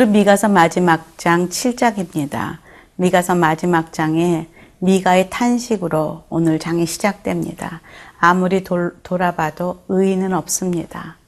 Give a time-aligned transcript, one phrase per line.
[0.00, 2.56] 오늘은 미가서 마지막 장 7장입니다.
[2.96, 7.82] 미가서 마지막 장에 미가의 탄식으로 오늘 장이 시작됩니다.
[8.18, 11.18] 아무리 돌, 돌아봐도 의인은 없습니다.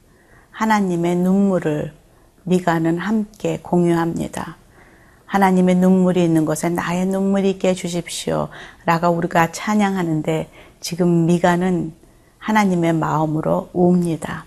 [0.49, 1.93] 하나님의 눈물을
[2.45, 4.57] 미가는 함께 공유합니다.
[5.27, 8.47] 하나님의 눈물이 있는 곳에 나의 눈물이 있게 해주십시오.
[8.85, 10.49] 라고 우리가 찬양하는데
[10.79, 11.93] 지금 미가는
[12.39, 14.45] 하나님의 마음으로 웁니다.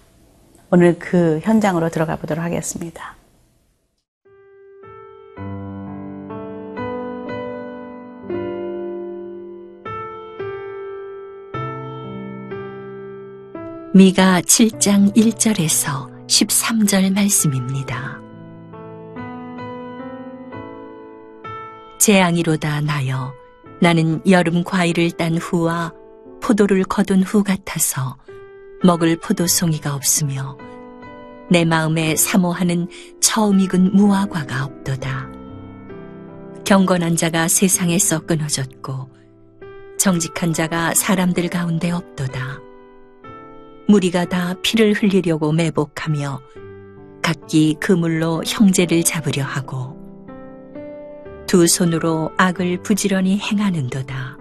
[0.73, 3.16] 오늘 그 현장으로 들어가 보도록 하겠습니다.
[13.97, 18.21] 미가 7장 1절에서 13절 말씀입니다.
[21.99, 23.33] 재앙이로다 나여
[23.80, 25.95] 나는 여름 과일을 딴 후와
[26.43, 28.19] 포도를 거둔 후 같아서
[28.85, 30.59] 먹을 포도송이가 없으며
[31.51, 32.88] 내 마음에 사모하는
[33.23, 35.31] 처음 익은 무화과가 없도다.
[36.66, 39.09] 경건한 자가 세상에서 끊어졌고
[39.97, 42.66] 정직한 자가 사람들 가운데 없도다.
[43.88, 46.40] 무리가 다 피를 흘리려고 매복하며
[47.23, 49.96] 각기 그물로 형제를 잡으려 하고
[51.46, 54.37] 두 손으로 악을 부지런히 행하는도다.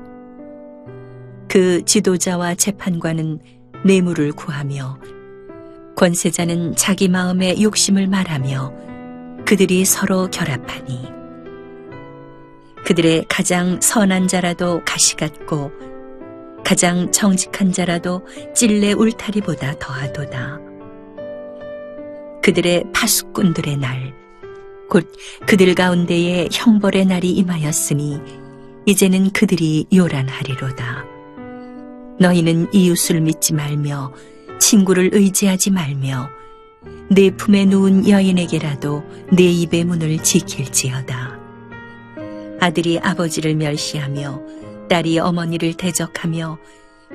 [1.47, 3.39] 그 지도자와 재판관은
[3.85, 4.99] 뇌물을 구하며
[5.95, 8.73] 권세자는 자기 마음의 욕심을 말하며
[9.45, 11.07] 그들이 서로 결합하니
[12.85, 15.71] 그들의 가장 선한 자라도 가시 같고
[16.65, 20.59] 가장 정직한 자라도 찔레 울타리보다 더하도다.
[22.41, 24.13] 그들의 파수꾼들의 날,
[24.89, 25.11] 곧
[25.45, 28.19] 그들 가운데에 형벌의 날이 임하였으니
[28.87, 31.05] 이제는 그들이 요란하리로다.
[32.19, 34.11] 너희는 이웃을 믿지 말며
[34.59, 36.29] 친구를 의지하지 말며
[37.11, 41.39] 내 품에 누운 여인에게라도 내 입의 문을 지킬지어다.
[42.59, 46.57] 아들이 아버지를 멸시하며 딸이 어머니를 대적하며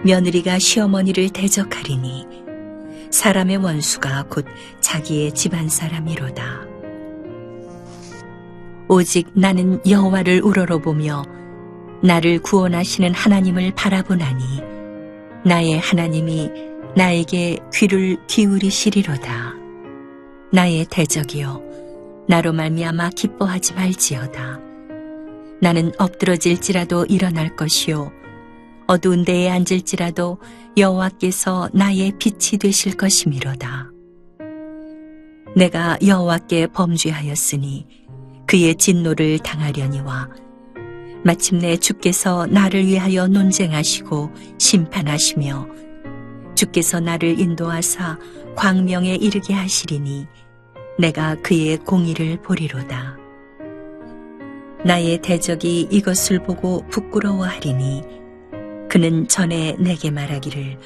[0.05, 2.27] 며느리가 시어머니를 대적하리니
[3.11, 4.47] 사람의 원수가 곧
[4.81, 6.67] 자기의 집안 사람이로다.
[8.89, 11.25] 오직 나는 여호와를 우러러보며
[12.03, 14.63] 나를 구원하시는 하나님을 바라보나니
[15.45, 16.51] 나의 하나님이
[16.97, 19.55] 나에게 귀를 기울이시리로다.
[20.53, 21.63] 나의 대적이여
[22.27, 24.70] 나로 말미암아 기뻐하지 말지어다.
[25.61, 28.13] 나는 엎드러질지라도 일어날 것이요
[28.87, 30.39] 어두운 데에 앉을지라도
[30.77, 33.91] 여호와께서 나의 빛이 되실 것이미로다.
[35.55, 37.87] 내가 여호와께 범죄하였으니
[38.47, 40.29] 그의 진노를 당하려니와
[41.23, 45.69] 마침내 주께서 나를 위하여 논쟁하시고 심판하시며
[46.57, 48.19] 주께서 나를 인도하사
[48.57, 50.27] 광명에 이르게 하시리니
[50.99, 53.20] 내가 그의 공의를 보리로다.
[54.85, 58.03] 나의 대적이 이것을 보고 부끄러워하리니
[58.89, 60.79] 그는 전에 내게 말하기를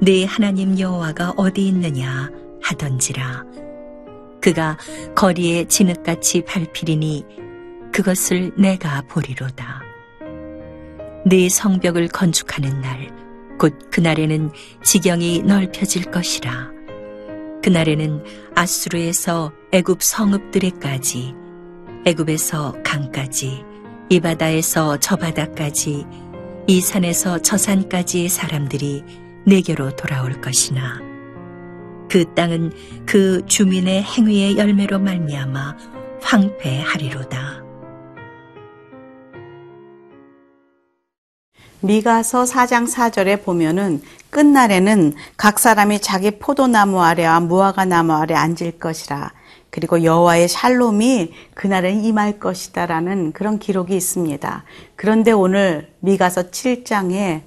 [0.00, 2.30] 네 하나님 여호와가 어디 있느냐
[2.62, 3.44] 하던지라.
[4.40, 4.78] 그가
[5.14, 7.24] 거리에 진흙같이 밟히리니
[7.92, 9.82] 그것을 내가 보리로다.
[11.26, 13.20] 네 성벽을 건축하는 날
[13.60, 14.50] 곧 그날에는
[14.82, 16.70] 지경이 넓혀질 것이라.
[17.62, 21.34] 그날에는 아수르에서 애굽 성읍들에까지
[22.06, 23.62] 애굽에서 강까지
[24.08, 26.06] 이 바다에서 저 바다까지
[26.66, 29.04] 이 산에서 저 산까지의 사람들이
[29.46, 31.00] 내게로 돌아올 것이나
[32.08, 32.72] 그 땅은
[33.06, 35.76] 그 주민의 행위의 열매로 말미암아
[36.22, 37.60] 황폐하리로다.
[41.82, 49.32] 미가서 4장 4절에 보면은 끝날에는 각 사람이 자기 포도나무 아래와 무화과 나무 아래 앉을 것이라.
[49.70, 54.64] 그리고 여호와의 샬롬이 그날은 임할 것이다라는 그런 기록이 있습니다.
[54.96, 57.42] 그런데 오늘 미가서 7장에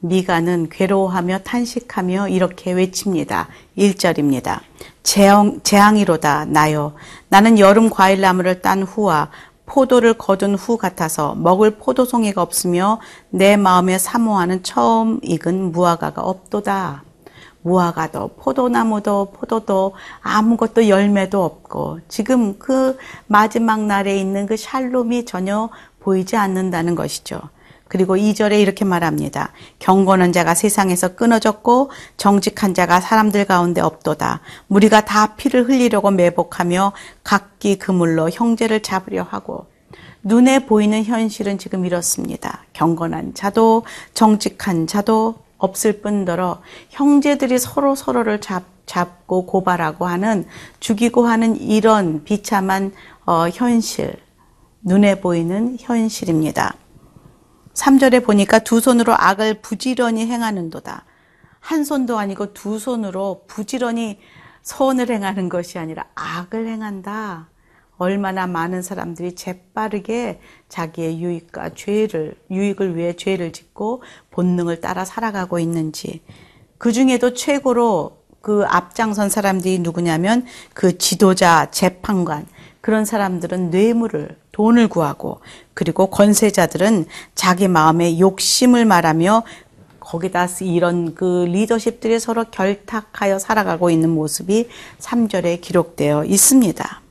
[0.00, 3.48] 미가는 괴로워하며 탄식하며 이렇게 외칩니다.
[3.76, 4.60] 1절입니다.
[5.02, 6.94] 재앙, 재앙이로다 나요.
[7.28, 9.30] 나는 여름 과일 나무를 딴 후와
[9.66, 13.00] 포도를 거둔 후 같아서 먹을 포도송이가 없으며
[13.30, 17.05] 내 마음에 사모하는 처음 익은 무화과가 없도다.
[17.66, 22.96] 무화과도 포도나무도 포도도 아무것도 열매도 없고 지금 그
[23.26, 25.68] 마지막 날에 있는 그 샬롬이 전혀
[25.98, 27.40] 보이지 않는다는 것이죠.
[27.88, 29.52] 그리고 2절에 이렇게 말합니다.
[29.78, 34.40] 경건한 자가 세상에서 끊어졌고 정직한 자가 사람들 가운데 없도다.
[34.68, 36.92] 무리가 다 피를 흘리려고 매복하며
[37.22, 39.66] 각기 그물로 형제를 잡으려 하고
[40.22, 42.64] 눈에 보이는 현실은 지금 이렇습니다.
[42.72, 43.84] 경건한 자도
[44.14, 50.46] 정직한 자도 없을 뿐더러 형제들이 서로 서로를 잡, 잡고 고발하고 하는
[50.80, 52.92] 죽이고 하는 이런 비참한
[53.24, 54.14] 어, 현실
[54.82, 56.74] 눈에 보이는 현실입니다.
[57.74, 61.04] 3절에 보니까 두 손으로 악을 부지런히 행하는도다.
[61.60, 64.18] 한 손도 아니고 두 손으로 부지런히
[64.62, 67.48] 선을 행하는 것이 아니라 악을 행한다.
[67.98, 76.22] 얼마나 많은 사람들이 재빠르게 자기의 유익과 죄를, 유익을 위해 죄를 짓고 본능을 따라 살아가고 있는지.
[76.78, 82.46] 그 중에도 최고로 그 앞장선 사람들이 누구냐면 그 지도자, 재판관,
[82.80, 85.40] 그런 사람들은 뇌물을, 돈을 구하고,
[85.74, 89.42] 그리고 권세자들은 자기 마음의 욕심을 말하며
[89.98, 94.68] 거기다 이런 그 리더십들이 서로 결탁하여 살아가고 있는 모습이
[95.00, 97.05] 3절에 기록되어 있습니다.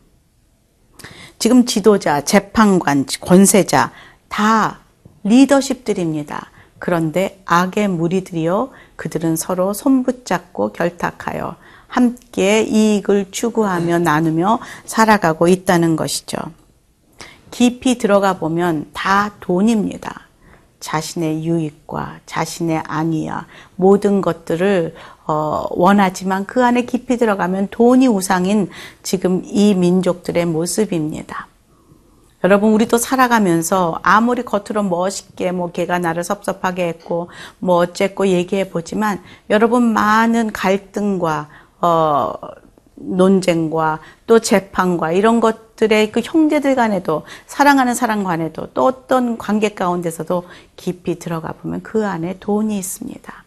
[1.40, 3.92] 지금 지도자, 재판관, 권세자
[4.30, 4.80] 다
[5.24, 6.52] 리더십들입니다.
[6.80, 11.56] 그런데 악의 무리들이요, 그들은 서로 손붙잡고 결탁하여
[11.88, 16.38] 함께 이익을 추구하며 나누며 살아가고 있다는 것이죠.
[17.52, 20.28] 깊이 들어가 보면 다 돈입니다.
[20.82, 24.94] 자신의 유익과 자신의 안위와 모든 것들을
[25.28, 28.70] 어, 원하지만 그 안에 깊이 들어가면 돈이 우상인
[29.02, 31.48] 지금 이 민족들의 모습입니다.
[32.44, 39.20] 여러분 우리도 살아가면서 아무리 겉으로 멋있게 뭐 걔가 나를 섭섭하게 했고 뭐 어쨌고 얘기해 보지만
[39.50, 41.50] 여러분 많은 갈등과
[41.82, 42.34] 어
[42.94, 50.44] 논쟁과 또 재판과 이런 것들의 그 형제들 간에도 사랑하는 사람 간에도 또 어떤 관계 가운데서도
[50.76, 53.45] 깊이 들어가 보면 그 안에 돈이 있습니다.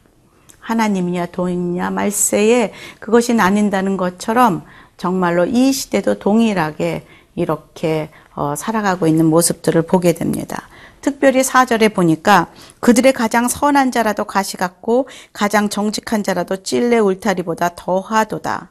[0.69, 4.65] 하나님이냐 돈이냐 말세에 그것이 나뉜다는 것처럼
[4.99, 7.06] 정말로 이 시대도 동일하게
[7.37, 10.69] 이렇게 어, 살아가고 있는 모습들을 보게 됩니다.
[11.00, 12.49] 특별히 4절에 보니까
[12.81, 18.69] 그들의 가장 선한 자라도 가시 같고 가장 정직한 자라도 찔레 울타리보다 더하도다.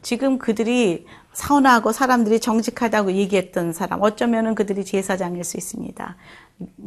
[0.00, 1.04] 지금 그들이
[1.34, 6.16] 선하고 사람들이 정직하다고 얘기했던 사람, 어쩌면은 그들이 제사장일 수 있습니다.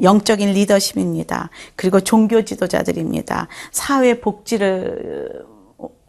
[0.02, 1.50] 영적인 리더십입니다.
[1.76, 3.48] 그리고 종교 지도자들입니다.
[3.72, 5.46] 사회 복지를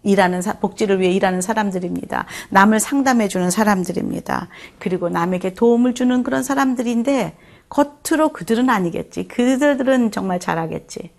[0.04, 2.26] 일하는 복지를 위해 일하는 사람들입니다.
[2.50, 4.48] 남을 상담해 주는 사람들입니다.
[4.78, 7.36] 그리고 남에게 도움을 주는 그런 사람들인데
[7.68, 9.28] 겉으로 그들은 아니겠지.
[9.28, 11.10] 그들은 정말 잘하겠지.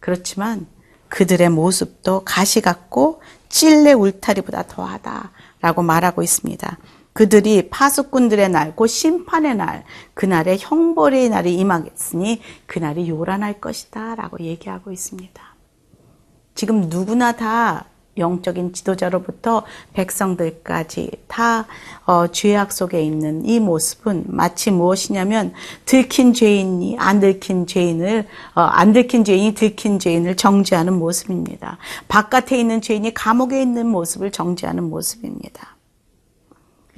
[0.00, 0.66] 그렇지만
[1.08, 6.78] 그들의 모습도 가시 같고 찔레 울타리보다 더하다라고 말하고 있습니다.
[7.18, 9.82] 그들이 파수꾼들의 날, 곧 심판의 날,
[10.14, 15.42] 그날의 형벌의 날이 임하겠으니 그날이 요란할 것이다 라고 얘기하고 있습니다.
[16.54, 17.86] 지금 누구나 다
[18.16, 21.66] 영적인 지도자로부터 백성들까지 다
[22.04, 25.54] 어, 죄악 속에 있는 이 모습은 마치 무엇이냐면
[25.86, 31.78] 들킨 죄인이 안 들킨 죄인을 어, 안 들킨 죄인이 들킨 죄인을 정죄하는 모습입니다.
[32.06, 35.77] 바깥에 있는 죄인이 감옥에 있는 모습을 정죄하는 모습입니다.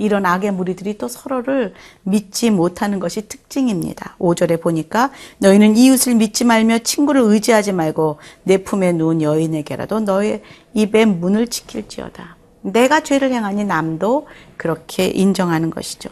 [0.01, 4.17] 이런 악의 무리들이 또 서로를 믿지 못하는 것이 특징입니다.
[4.19, 10.43] 5절에 보니까 너희는 이웃을 믿지 말며 친구를 의지하지 말고 내 품에 누운 여인에게라도 너의
[10.75, 12.37] 입의 문을 지킬지어다.
[12.63, 14.27] 내가 죄를 행하니 남도
[14.57, 16.11] 그렇게 인정하는 것이죠.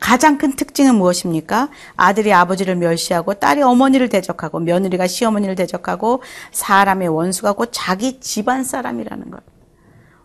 [0.00, 1.68] 가장 큰 특징은 무엇입니까?
[1.94, 9.30] 아들이 아버지를 멸시하고 딸이 어머니를 대적하고 며느리가 시어머니를 대적하고 사람의 원수가 곧 자기 집안 사람이라는
[9.30, 9.42] 것.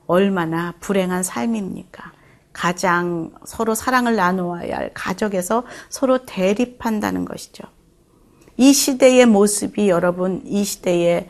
[0.07, 2.14] 얼마나 불행한 삶입니까?
[2.55, 7.65] 가장 서로 사랑을 나누어야 할 가족에서 서로 대립한다는 것이죠.
[8.55, 11.27] 이 시대의 모습이 여러분 이 시대의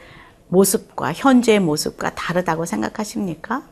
[0.49, 3.63] 모습과 현재의 모습과 다르다고 생각하십니까?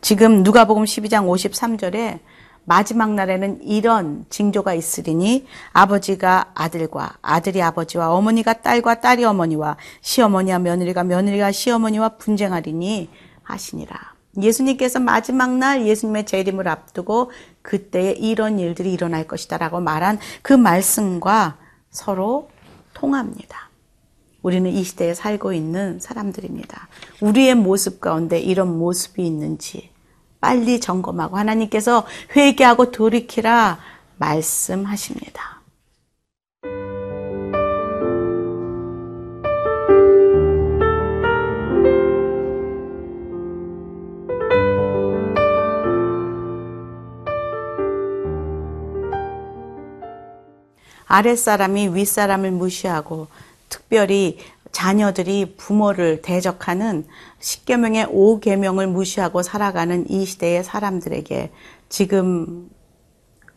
[0.00, 2.20] 지금 누가복음 12장 53절에
[2.64, 11.04] 마지막 날에는 이런 징조가 있으리니 아버지가 아들과 아들이 아버지와 어머니가 딸과 딸이 어머니와 시어머니와 며느리가
[11.04, 13.10] 며느리가 시어머니와 분쟁하리니
[13.42, 14.19] 하시니라.
[14.36, 17.32] 예수님께서 마지막 날 예수님의 재림을 앞두고
[17.62, 21.56] 그때에 이런 일들이 일어날 것이다 라고 말한 그 말씀과
[21.90, 22.48] 서로
[22.94, 23.70] 통합니다.
[24.42, 26.88] 우리는 이 시대에 살고 있는 사람들입니다.
[27.20, 29.90] 우리의 모습 가운데 이런 모습이 있는지
[30.40, 33.78] 빨리 점검하고 하나님께서 회개하고 돌이키라
[34.16, 35.59] 말씀하십니다.
[51.10, 53.26] 아랫사람이 윗사람을 무시하고
[53.68, 54.38] 특별히
[54.70, 57.04] 자녀들이 부모를 대적하는
[57.40, 61.50] 10계명의 5계명을 무시하고 살아가는 이 시대의 사람들에게
[61.88, 62.70] 지금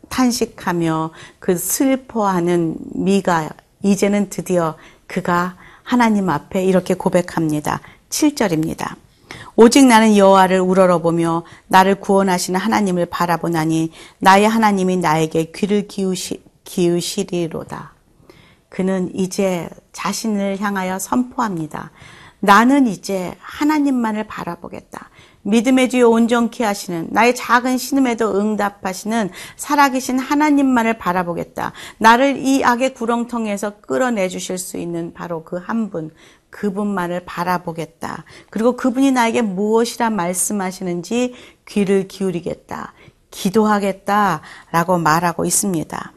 [0.08, 3.50] 탄식하며 그 슬퍼하는 미가
[3.84, 7.80] 이제는 드디어 그가 하나님 앞에 이렇게 고백합니다.
[8.08, 8.96] 7절입니다.
[9.54, 17.94] 오직 나는 여호와를 우러러보며 나를 구원하시는 하나님을 바라보나니 나의 하나님이 나에게 귀를 기우시, 기우시리로다.
[18.68, 21.92] 그는 이제 자신을 향하여 선포합니다.
[22.40, 25.10] 나는 이제 하나님만을 바라보겠다.
[25.42, 31.72] 믿음의 주여 온전케 하시는 나의 작은 신음에도 응답하시는 살아계신 하나님만을 바라보겠다.
[31.98, 36.10] 나를 이 악의 구렁텅이에서 끌어내 주실 수 있는 바로 그 한 분,
[36.50, 38.24] 그분만을 바라보겠다.
[38.50, 41.34] 그리고 그분이 나에게 무엇이라 말씀하시는지
[41.66, 42.92] 귀를 기울이겠다.
[43.30, 44.40] 기도하겠다.
[44.70, 46.12] 라고 말하고 있습니다.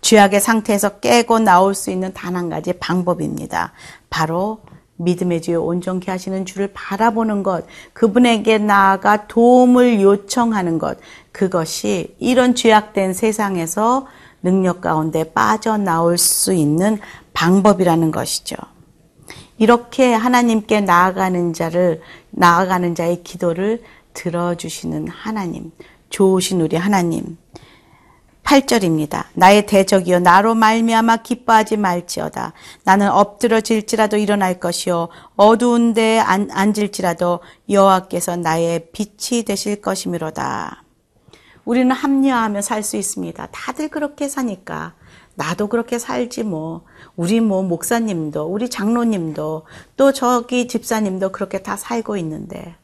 [0.00, 3.72] 죄악의 상태에서 깨고 나올 수 있는 단 한 가지 방법입니다.
[4.10, 4.60] 바로
[4.96, 10.98] 믿음의 주여 온전케 하시는 주를 바라보는 것, 그분에게 나아가 도움을 요청하는 것,
[11.32, 14.06] 그것이 이런 죄악된 세상에서
[14.42, 16.98] 능력 가운데 빠져나올 수 있는
[17.34, 18.56] 방법이라는 것이죠.
[19.58, 23.82] 이렇게 하나님께 나아가는 자를, 나아가는 자의 기도를
[24.14, 25.72] 들어주시는 하나님,
[26.10, 27.36] 좋으신 우리 하나님.
[28.46, 29.24] 8절입니다.
[29.34, 32.52] 나의 대적이여 나로 말미암아 기뻐하지 말지어다.
[32.84, 40.84] 나는 엎드러질지라도 일어날 것이요 어두운 데에 앉을지라도 여호와께서 나의 빛이 되실 것이미로다.
[41.64, 43.48] 우리는 합리화하며 살 수 있습니다.
[43.50, 44.94] 다들 그렇게 사니까
[45.34, 46.84] 나도 그렇게 살지 뭐.
[47.16, 52.76] 우리 뭐 목사님도 우리 장로님도 또 저기 집사님도 그렇게 다 살고 있는데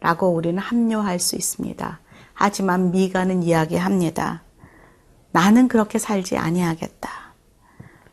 [0.00, 2.00] 라고 우리는 합리화할 수 있습니다.
[2.32, 4.42] 하지만 미가는 이야기합니다.
[5.34, 7.10] 나는 그렇게 살지 아니하겠다.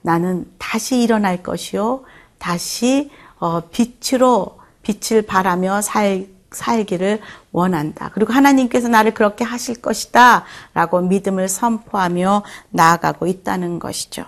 [0.01, 2.01] 나는 다시 일어날 것이요.
[2.39, 8.09] 다시 어, 빛으로 빛을 바라며 살, 살기를 원한다.
[8.15, 10.45] 그리고 하나님께서 나를 그렇게 하실 것이다.
[10.73, 14.25] 라고 믿음을 선포하며 나아가고 있다는 것이죠.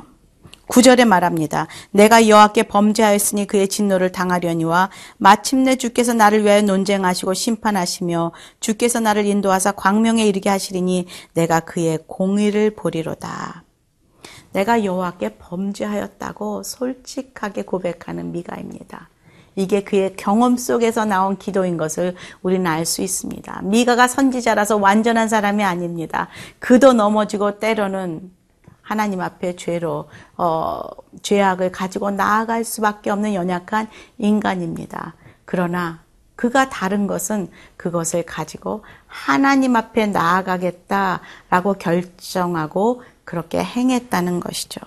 [0.74, 1.68] 구절에 말합니다.
[1.92, 9.74] 내가 여호와께 범죄하였으니 그의 진노를 당하려니와 마침내 주께서 나를 위하여 논쟁하시고 심판하시며 주께서 나를 인도하사
[9.74, 13.64] 광명에 이르게 하시리니 내가 그의 공의를 보리로다.
[14.54, 19.10] 내가 여호와께 범죄하였다고 솔직하게 고백하는 미가입니다.
[19.56, 23.62] 이게 그의 경험 속에서 나온 기도인 것을 우리는 알 수 있습니다.
[23.62, 26.30] 미가가 선지자라서 완전한 사람이 아닙니다.
[26.58, 28.32] 그도 넘어지고 때로는
[28.84, 30.82] 하나님 앞에 죄로 어,
[31.24, 33.88] 죄악을 가지고 나아갈 수밖에 없는 연약한
[34.20, 35.16] 인간입니다.
[35.46, 36.04] 그러나
[36.36, 44.82] 그가 다른 것은 그것을 가지고 하나님 앞에 나아가겠다라고 결정하고 그렇게 행했다는 것이죠.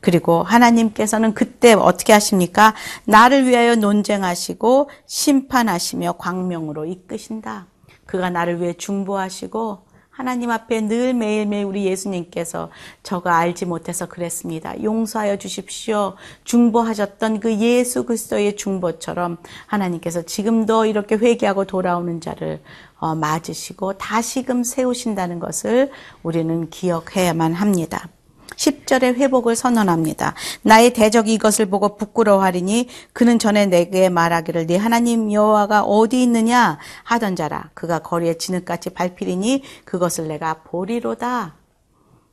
[0.00, 2.74] 그리고 하나님께서는 그때 어떻게 하십니까?
[3.04, 7.66] 나를 위하여 논쟁하시고 심판하시며 광명으로 이끄신다.
[8.06, 9.87] 그가 나를 위해 중보하시고
[10.18, 12.70] 하나님 앞에 늘 매일매일 우리 예수님께서
[13.04, 14.82] 저가 알지 못해서 그랬습니다.
[14.82, 16.16] 용서하여 주십시오.
[16.42, 22.60] 중보하셨던 그 예수 그리스도의 중보처럼 하나님께서 지금도 이렇게 회개하고 돌아오는 자를
[22.98, 25.92] 어, 맞으시고 다시금 세우신다는 것을
[26.24, 28.08] 우리는 기억해야만 합니다.
[28.56, 30.34] 10절의 회복을 선언합니다.
[30.62, 37.36] 나의 대적이 이것을 보고 부끄러워하리니 그는 전에 내게 말하기를 네 하나님 여호와가 어디 있느냐 하던
[37.36, 41.54] 자라 그가 거리에 진흙같이 밟히리니 그것을 내가 보리로다.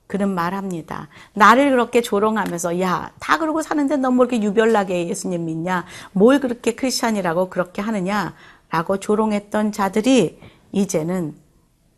[0.07, 1.07] 그는 말합니다.
[1.33, 5.85] 나를 그렇게 조롱하면서 야, 다 그러고 사는데 너뭐 이렇게 유별나게 예수님 믿냐?
[6.11, 8.35] 뭘 그렇게 크리스찬이라고 그렇게 하느냐?
[8.69, 10.39] 라고 조롱했던 자들이
[10.71, 11.35] 이제는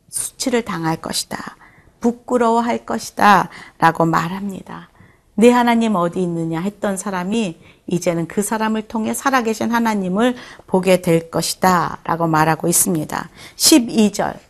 [0.10, 1.58] 수치를 당할 것이다.
[2.00, 3.50] 부끄러워할 것이다.
[3.78, 4.90] 라고 말합니다.
[5.36, 10.36] 내 하나님 어디 있느냐 했던 사람이 이제는 그 사람을 통해 살아계신 하나님을
[10.66, 12.00] 보게 될 것이다.
[12.04, 13.30] 라고 말하고 있습니다.
[13.56, 14.48] 12절.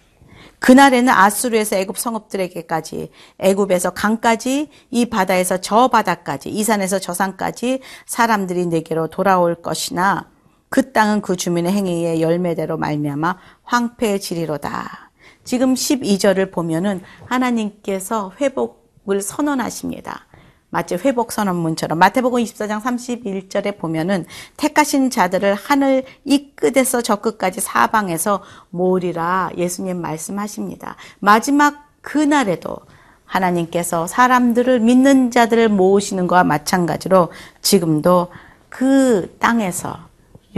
[0.60, 8.66] 그날에는 아수르에서 애굽 성읍들에게까지 애굽에서 강까지 이 바다에서 저 바다까지 이 산에서 저 산까지 사람들이
[8.66, 10.30] 내게로 돌아올 것이나
[10.70, 15.07] 그 땅은 그 주민의 행위의 열매대로 말미암아 황폐해지리로다.
[15.48, 20.26] 지금 12절을 보면은 하나님께서 회복을 선언하십니다.
[20.70, 24.26] 마치 회복 선언문처럼 마태복음 24장 31절에 보면은
[24.58, 30.98] 택하신 자들을 하늘 이 끝에서 저 끝까지 사방에서 모으리라 예수님 말씀하십니다.
[31.20, 32.80] 마지막 그날에도
[33.24, 38.28] 하나님께서 사람들을 믿는 자들을 모으시는 것과 마찬가지로 지금도
[38.68, 39.98] 그 땅에서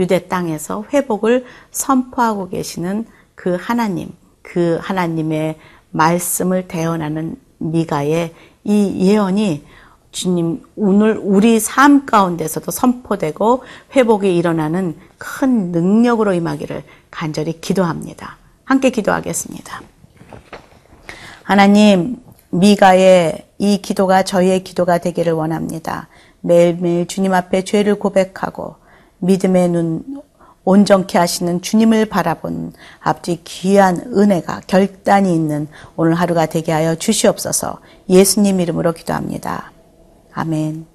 [0.00, 3.06] 유대 땅에서 회복을 선포하고 계시는
[3.36, 4.18] 그 하나님
[4.52, 5.56] 그 하나님의
[5.90, 9.64] 말씀을 대언하는 미가의 이 예언이
[10.10, 13.62] 주님 오늘 우리 삶 가운데서도 선포되고
[13.94, 18.38] 회복이 일어나는 큰 능력으로 임하기를 간절히 기도합니다.
[18.64, 19.82] 함께 기도하겠습니다.
[21.44, 22.16] 하나님
[22.50, 26.08] 미가의 이 기도가 저희의 기도가 되기를 원합니다.
[26.40, 28.74] 매일매일 주님 앞에 죄를 고백하고
[29.18, 30.22] 믿음의 눈
[30.64, 38.60] 온전케 하시는 주님을 바라본 아버지 귀한 은혜가 결단이 있는 오늘 하루가 되게 하여 주시옵소서 예수님
[38.60, 39.72] 이름으로 기도합니다.
[40.32, 40.86] 아멘.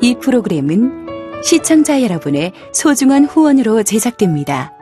[0.00, 1.06] 이 프로그램은
[1.44, 4.81] 시청자 여러분의 소중한 후원으로 제작됩니다.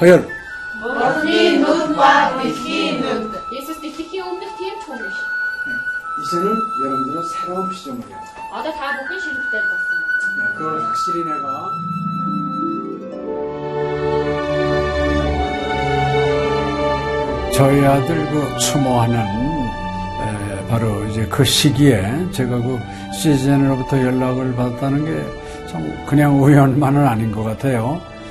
[0.00, 0.22] 허열,
[3.50, 5.16] Jesus die fikk jo om det til Thomas.
[6.22, 6.46] 이제는
[6.82, 8.16] 여러분들은 새로운 피조물이야.
[8.52, 9.90] Ja, det her boken skylder det masse.
[10.56, 11.46] 그걸 확실히 내가
[17.54, 22.78] 저희 아들 그 추모하는 에, 바로 이제 그 시기에 제가 그
[23.12, 28.00] 시즌으로부터 연락을 받았다는 게 참 그냥 우연만은 아닌 것 같아요.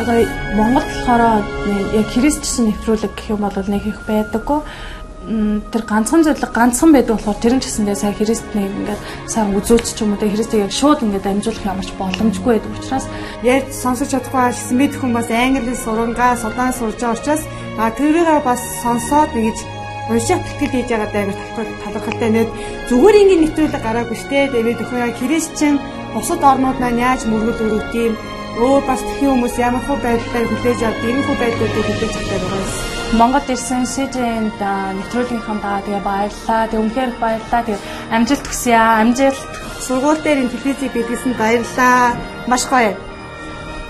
[0.00, 0.24] Одоо
[0.56, 1.44] Монгол болохоор
[1.92, 4.60] яг христчсэн нэвтрүүлэг гэх юм бол нэг их байдаггүй.
[5.70, 9.00] тэр ганцхан зөвлөг ганцхан байдаг болохоор тэр нь ч гэсэндээ сая христнийг ингээд
[9.30, 13.06] сайн үзүүлч ч юм уу тэ христийг яг шууд ингээд амжуулах ямарч боломжгүй байдаг учраас
[13.46, 17.42] ярьж сонсож чадахгүй гэсэн мэд хүн бас англи сурангаа судаан сурж байгаа учраас
[17.78, 19.58] а тэрийг бас сонсоод ингэж
[20.10, 22.50] уншаад тэтгэл хийж байгаа даа талхал талхалтай нэт
[22.90, 25.78] зүгээр ингээд нэвтрүүлэг гараагүй штэ тэгээд өхөө яа христчин
[26.14, 28.14] бусад орнууд маань яаж мөргөл өрөвт юм
[28.57, 32.61] өөр бас тхэн хүмүүс ямар хөө байдлаар хүлээж авдаг ийм хөө байдлуудыг хүлээж авдаг байгаа
[32.65, 32.97] юм.
[33.19, 34.61] Монгол ирсэн СЖН-д
[34.97, 36.61] нэвтрүүлгийнхаа даа тэгээ баярлаа.
[36.67, 37.61] Тэгээ үнэхээр их баярлаа.
[37.63, 37.85] Тэгээ
[38.15, 38.99] амжилт хүсье аа.
[39.01, 39.41] Амжилт.
[39.85, 42.17] Сургууль дээр энэ телевизийг бидлсэн баярлаа.
[42.51, 42.93] Маш гоё.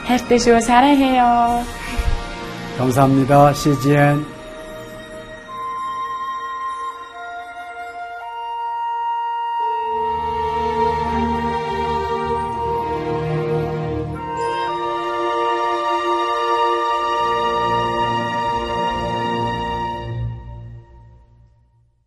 [0.08, 0.62] хайртай шүү.
[0.62, 1.63] 사랑해요.
[2.78, 3.54] 감사합니다.
[3.54, 4.31] CGN